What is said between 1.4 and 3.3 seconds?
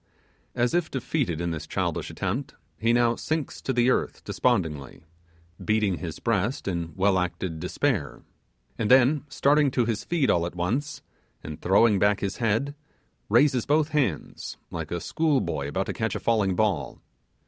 this childish attempt, he now